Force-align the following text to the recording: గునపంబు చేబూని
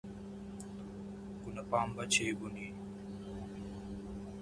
గునపంబు 1.43 2.03
చేబూని 2.13 2.67